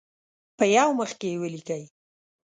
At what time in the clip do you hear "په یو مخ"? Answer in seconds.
0.57-1.11